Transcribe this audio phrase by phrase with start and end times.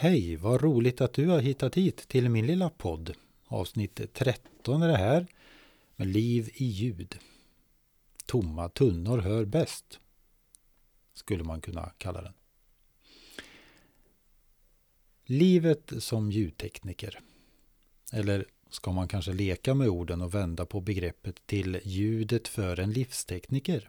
[0.00, 3.14] Hej, vad roligt att du har hittat hit till min lilla podd.
[3.46, 5.26] Avsnitt 13 är det här,
[5.96, 7.18] med liv i ljud.
[8.26, 10.00] Tomma tunnor hör bäst,
[11.14, 12.32] skulle man kunna kalla den.
[15.24, 17.20] Livet som ljudtekniker.
[18.12, 22.92] Eller ska man kanske leka med orden och vända på begreppet till ljudet för en
[22.92, 23.88] livstekniker?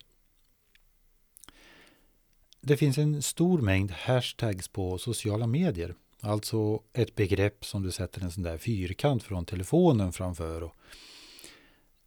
[2.62, 5.95] Det finns en stor mängd hashtags på sociala medier.
[6.22, 10.64] Alltså ett begrepp som du sätter en sån där fyrkant från telefonen framför.
[10.64, 10.76] Och,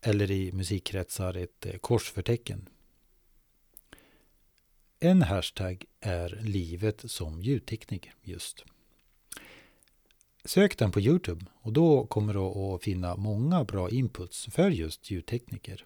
[0.01, 2.69] eller i musikkretsar ett eh, korsförtecken.
[5.01, 8.65] En hashtag är livet som ljudtekniker just.
[10.45, 15.10] Sök den på Youtube och då kommer du att finna många bra inputs för just
[15.10, 15.84] ljudtekniker.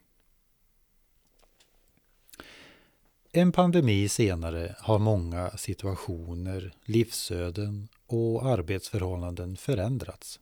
[3.39, 10.41] En pandemi senare har många situationer, livsöden och arbetsförhållanden förändrats.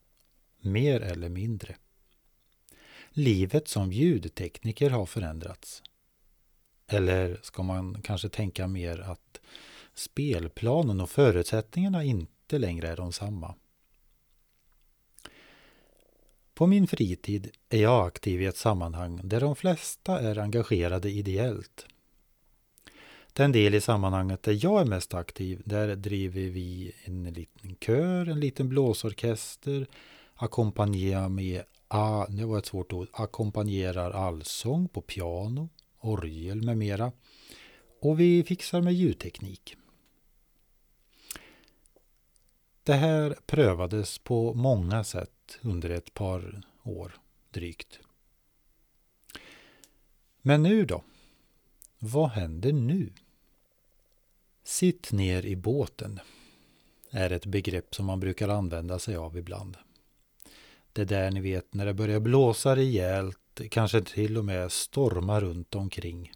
[0.61, 1.77] Mer eller mindre.
[3.11, 5.83] Livet som ljudtekniker har förändrats.
[6.86, 9.41] Eller ska man kanske tänka mer att
[9.95, 13.55] spelplanen och förutsättningarna inte längre är de samma.
[16.55, 21.86] På min fritid är jag aktiv i ett sammanhang där de flesta är engagerade ideellt.
[23.37, 28.29] Den del i sammanhanget där jag är mest aktiv, där driver vi en liten kör,
[28.29, 29.87] en liten blåsorkester,
[30.35, 35.69] ackompanjerar med, ah, det var ett svårt ord, ackompanjerar allsång på piano,
[35.99, 37.13] orgel med mera.
[38.01, 39.77] Och vi fixar med ljudteknik.
[42.83, 47.17] Det här prövades på många sätt under ett par år
[47.51, 47.98] drygt.
[50.43, 51.03] Men nu då?
[51.98, 53.13] Vad händer nu?
[54.64, 56.20] Sitt ner i båten
[57.11, 59.77] är ett begrepp som man brukar använda sig av ibland.
[60.92, 65.75] Det där ni vet när det börjar blåsa rejält, kanske till och med storma runt
[65.75, 66.33] omkring.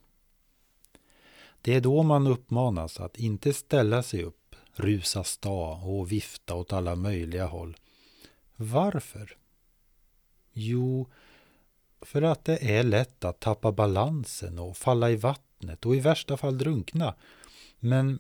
[1.61, 6.73] Det är då man uppmanas att inte ställa sig upp, rusa sta och vifta åt
[6.73, 7.77] alla möjliga håll.
[8.57, 9.37] Varför?
[10.53, 11.11] Jo,
[12.01, 16.37] för att det är lätt att tappa balansen och falla i vattnet och i värsta
[16.37, 17.15] fall drunkna
[17.81, 18.19] men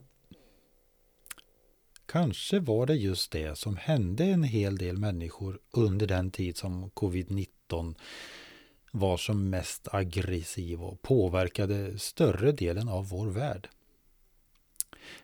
[2.06, 6.90] kanske var det just det som hände en hel del människor under den tid som
[6.90, 7.94] covid-19
[8.92, 13.68] var som mest aggressiv och påverkade större delen av vår värld.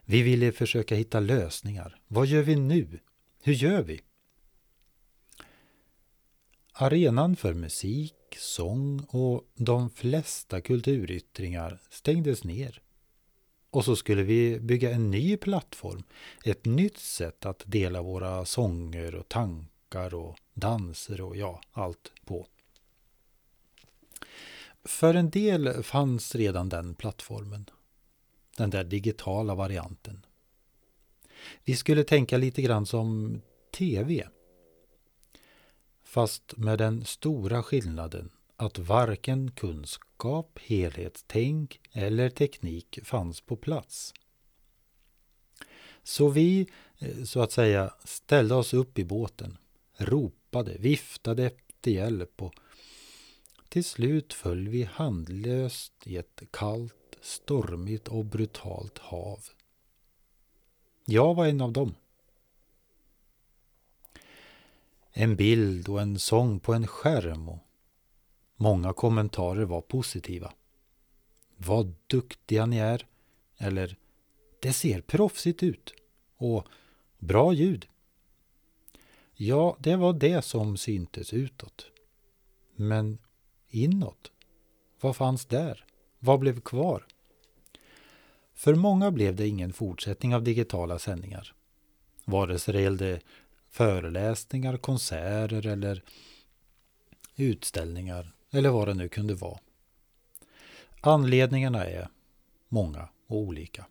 [0.05, 2.01] Vi ville försöka hitta lösningar.
[2.09, 3.01] Vad gör vi nu?
[3.43, 4.01] Hur gör vi?
[6.73, 12.83] Arenan för musik, sång och de flesta kulturyttringar stängdes ner.
[13.75, 16.03] Och så skulle vi bygga en ny plattform.
[16.45, 22.47] Ett nytt sätt att dela våra sånger och tankar och danser och ja, allt på.
[24.85, 27.71] För en del fanns redan den plattformen.
[28.57, 30.27] Den där digitala varianten.
[31.65, 33.41] Vi skulle tänka lite grann som
[33.71, 34.29] TV.
[36.05, 44.15] Fast med den stora skillnaden att varken kunskap, helhetstänk eller teknik fanns på plats.
[46.03, 46.67] Så vi,
[46.99, 49.59] eh, så att säga, ställde oss upp i båten,
[49.97, 52.55] ropade, viftade efter hjälp och
[53.69, 59.41] till slut föll vi handlöst i ett kallt, stormigt och brutalt hav.
[61.05, 61.95] Jag var en av dem.
[65.13, 67.59] En bild och en sång på en skärm och
[68.57, 70.53] Många kommentarer var positiva.
[71.57, 73.07] Vad duktiga ni är.
[73.59, 73.97] Eller
[74.61, 75.95] Det ser proffsigt ut.
[76.37, 76.69] Och
[77.19, 77.87] Bra ljud.
[79.35, 81.87] Ja, det var det som syntes utåt.
[82.77, 83.19] Men
[83.69, 84.33] inåt?
[85.01, 85.85] Vad fanns där?
[86.19, 87.07] Vad blev kvar?
[88.55, 91.55] För många blev det ingen fortsättning av digitala sändningar.
[92.25, 93.21] Vare sig det gällde
[93.71, 96.03] föreläsningar, konserter eller
[97.37, 99.59] utställningar eller vad det nu kunde vara.
[101.01, 102.09] Anledningarna är
[102.69, 103.87] många och olika.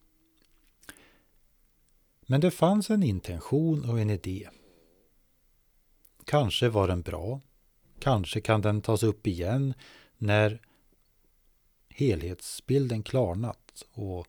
[2.21, 4.50] Men det fanns en intention och en idé.
[6.25, 7.42] Kanske var den bra.
[8.00, 9.74] Kanske kan den tas upp igen
[10.18, 10.62] när
[11.89, 14.27] helhetsbilden klarnat och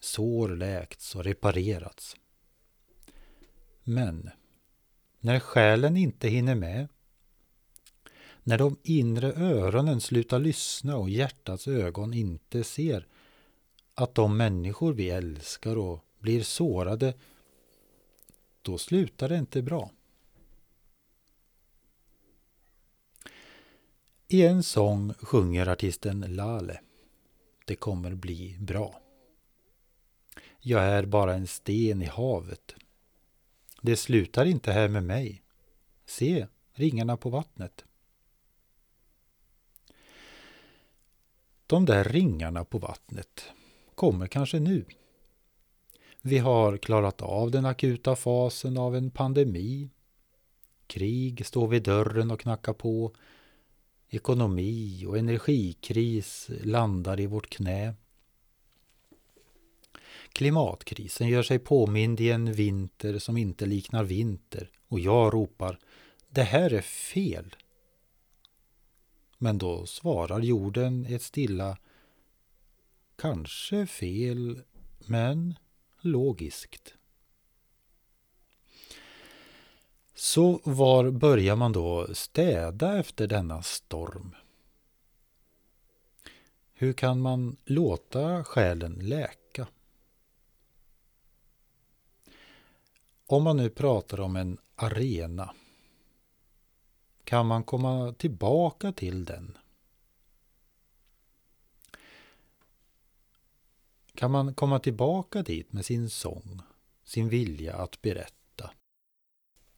[0.00, 2.16] sår läkts och reparerats.
[3.84, 4.30] Men
[5.20, 6.88] när själen inte hinner med
[8.42, 13.06] när de inre öronen slutar lyssna och hjärtats ögon inte ser
[13.94, 17.14] att de människor vi älskar och blir sårade
[18.62, 19.90] då slutar det inte bra.
[24.28, 26.80] I en sång sjunger artisten Lale.
[27.64, 29.00] Det kommer bli bra.
[30.60, 32.74] Jag är bara en sten i havet.
[33.82, 35.42] Det slutar inte här med mig.
[36.06, 37.84] Se ringarna på vattnet.
[41.70, 43.44] De där ringarna på vattnet
[43.94, 44.84] kommer kanske nu.
[46.22, 49.90] Vi har klarat av den akuta fasen av en pandemi.
[50.86, 53.12] Krig står vid dörren och knackar på.
[54.08, 57.94] Ekonomi och energikris landar i vårt knä.
[60.32, 65.78] Klimatkrisen gör sig påmind i en vinter som inte liknar vinter och jag ropar
[66.28, 67.56] Det här är fel.
[69.42, 71.78] Men då svarar jorden ett stilla
[73.16, 74.62] Kanske fel,
[74.98, 75.54] men
[76.00, 76.94] logiskt.
[80.14, 84.34] Så var börjar man då städa efter denna storm?
[86.72, 89.66] Hur kan man låta själen läka?
[93.26, 95.54] Om man nu pratar om en arena,
[97.30, 99.58] kan man komma tillbaka till den?
[104.14, 106.60] Kan man komma tillbaka dit med sin sång,
[107.04, 108.70] sin vilja att berätta?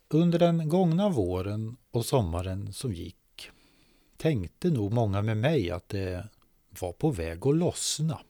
[0.08, 3.50] Under den gångna våren och sommaren som gick
[4.16, 6.28] tänkte nog många med mig att det
[6.80, 8.20] var på väg att lossna.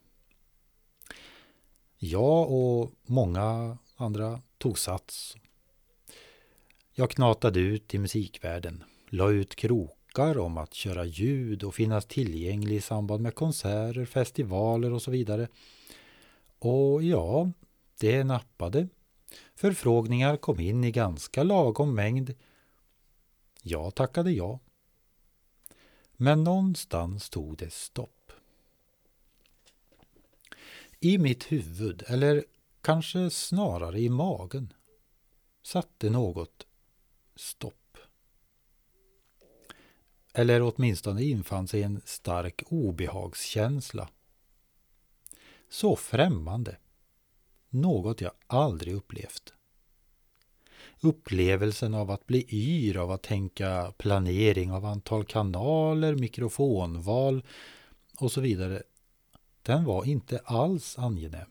[1.99, 5.37] Jag och många andra tog sats.
[6.93, 12.76] Jag knatade ut i musikvärlden, la ut krokar om att köra ljud och finnas tillgänglig
[12.76, 15.49] i samband med konserter, festivaler och så vidare.
[16.59, 17.53] Och ja,
[18.00, 18.88] det nappade.
[19.55, 22.35] Förfrågningar kom in i ganska lagom mängd.
[23.62, 24.59] Jag tackade ja.
[26.12, 28.32] Men någonstans tog det stopp.
[31.00, 32.44] I mitt huvud, eller
[32.81, 34.73] kanske snarare i magen,
[35.62, 36.67] satte något
[37.37, 37.81] stopp.
[40.32, 44.08] Eller åtminstone infann sig en stark obehagskänsla.
[45.69, 46.76] Så främmande.
[47.69, 49.52] Något jag aldrig upplevt.
[51.00, 57.43] Upplevelsen av att bli yr av att tänka planering av antal kanaler, mikrofonval
[58.19, 58.82] och så vidare,
[59.62, 61.49] den var inte alls angenäm.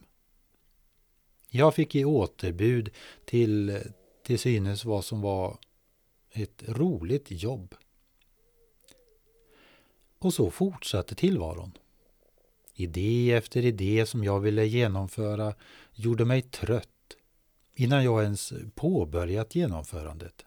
[1.50, 2.90] Jag fick ge återbud
[3.26, 3.82] till
[4.24, 5.58] till synes vad som var
[6.32, 7.76] ett roligt jobb.
[10.22, 11.78] Och så fortsatte tillvaron.
[12.74, 15.54] Idé efter idé som jag ville genomföra
[15.94, 16.88] gjorde mig trött
[17.74, 20.46] innan jag ens påbörjat genomförandet.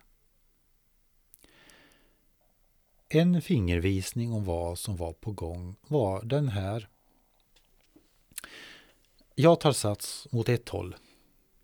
[3.09, 6.89] En fingervisning om vad som var på gång var den här.
[9.35, 10.97] Jag tar sats mot ett håll,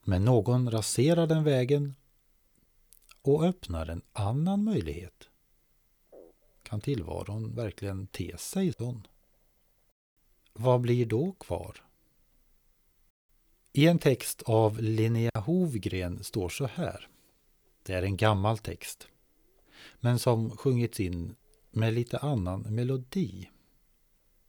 [0.05, 1.95] men någon raserar den vägen
[3.23, 5.30] och öppnar en annan möjlighet.
[6.71, 9.07] Kan tillvaron verkligen te sig sån?
[10.53, 11.77] Vad blir då kvar?
[13.73, 17.09] I en text av Linnea Hovgren står så här.
[17.83, 19.09] Det är en gammal text,
[20.01, 21.35] men som sjungits in
[21.71, 23.51] med lite annan melodi.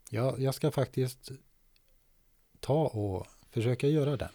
[0.10, 1.32] Ja, jag ska faktiskt
[2.60, 4.32] ta och försöka göra den.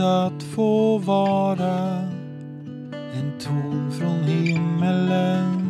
[0.00, 1.98] Att få vara
[3.14, 5.60] en ton från himmelen.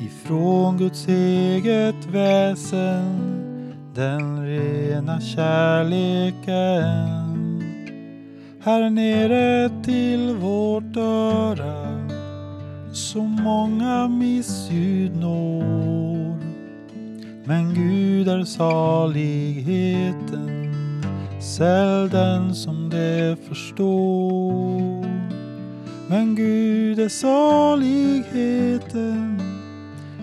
[0.00, 3.42] Ifrån Guds eget väsen
[3.94, 6.96] den rena kärleken.
[8.60, 12.06] Här nere till vårt öra
[12.92, 16.36] så många missljud når.
[17.44, 20.65] Men Gud är saligheten.
[21.46, 25.06] Säll den som det förstår.
[26.08, 28.32] Men Gud är saligheten.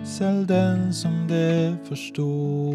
[0.06, 2.74] Säll den som det förstår.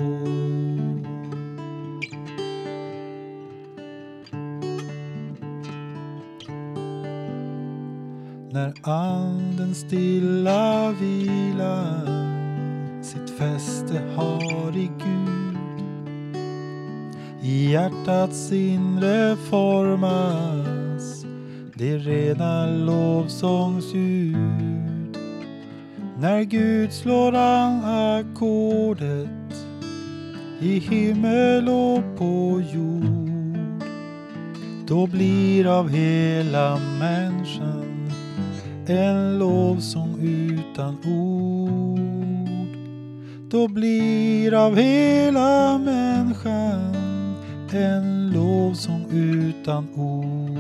[8.51, 12.07] När anden stilla vilar
[13.03, 15.18] sitt fäste har i Gud
[17.69, 21.25] i hjärtats inre formas
[21.75, 24.37] det rena lovsångsljud
[26.21, 29.67] När Gud slår an ackordet
[30.61, 33.85] i himmel och på jord
[34.87, 38.11] då blir av hela människan
[38.87, 42.01] en lovsång utan ord.
[43.51, 47.08] Då blir av hela människan
[47.75, 50.59] en lovsång utan ord.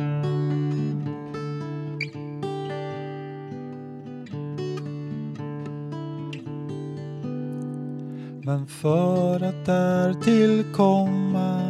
[8.42, 11.60] Men för att därtill komma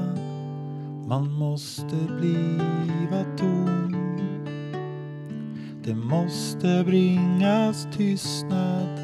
[1.09, 3.95] man måste bliva tom.
[5.85, 8.99] Det måste bringas tystnad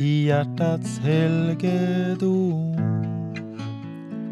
[0.00, 2.33] i hjärtats helgedom.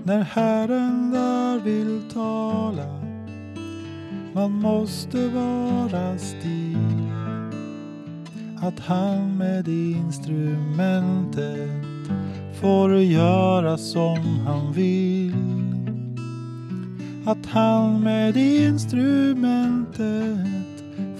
[0.05, 3.03] När Herren där vill tala
[4.35, 7.11] man måste vara still.
[8.61, 11.71] Att han med instrumentet
[12.61, 15.35] får göra som han vill.
[17.27, 20.49] Att han med instrumentet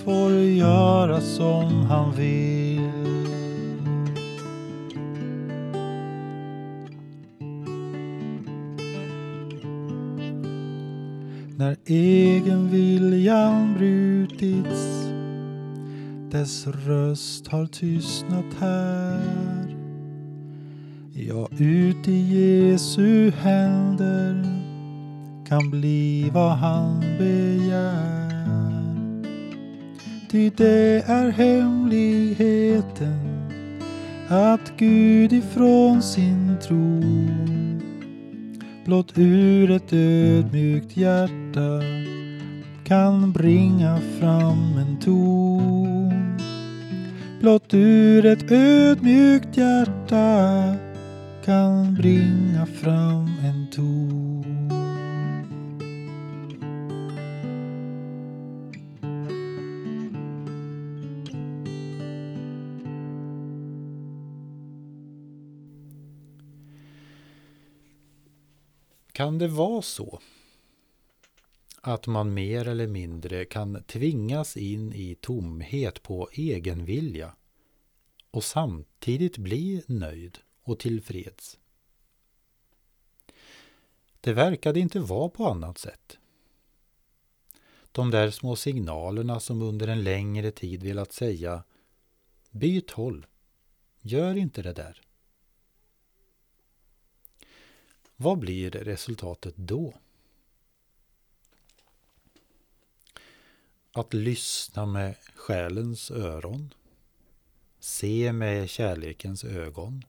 [0.05, 3.22] får göra som han vill.
[11.63, 15.09] När egenviljan brutits
[16.31, 19.77] dess röst har tystnat här
[21.13, 24.45] Ja, ut i Jesu händer
[25.49, 28.33] kan bli vad han begär.
[30.31, 33.19] Ty det är hemligheten
[34.29, 37.72] att Gud ifrån sin tron
[38.85, 41.83] blott ur ett ödmjukt hjärta
[42.85, 46.39] kan bringa fram en ton.
[47.41, 50.75] Blott ur ett ödmjukt hjärta
[51.45, 54.62] kan bringa fram en ton.
[69.13, 70.21] Kan det vara så
[71.81, 77.37] att man mer eller mindre kan tvingas in i tomhet på egen vilja
[78.31, 81.59] och samtidigt bli nöjd och tillfreds.
[84.21, 86.19] Det verkade inte vara på annat sätt.
[87.93, 91.65] De där små signalerna som under en längre tid velat säga
[92.51, 93.27] Byt håll.
[94.01, 95.01] Gör inte det där.
[98.17, 99.95] Vad blir resultatet då?
[103.93, 106.75] Att lyssna med själens öron.
[107.79, 110.05] Se med kärlekens ögon.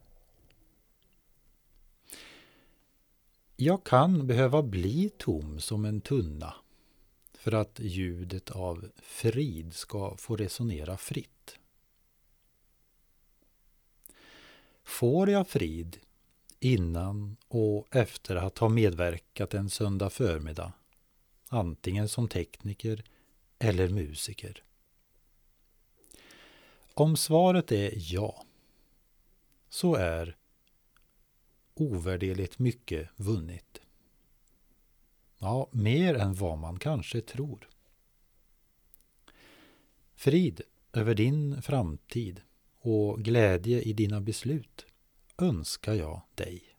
[3.55, 6.55] Jag kan behöva bli tom som en tunna
[7.33, 11.60] för att ljudet av frid ska få resonera fritt.
[14.83, 16.00] Får jag frid
[16.63, 20.74] innan och efter att ha medverkat en söndag förmiddag,
[21.50, 23.03] antingen som tekniker
[23.60, 24.63] eller musiker?
[26.93, 28.46] Om svaret är ja,
[29.70, 30.38] så är
[31.74, 33.82] ovärderligt mycket vunnet.
[35.38, 37.70] Ja, mer än vad man kanske tror.
[40.15, 40.62] Frid
[40.93, 42.41] över din framtid
[42.79, 44.86] och glädje i dina beslut
[45.42, 46.73] önskar jag dig.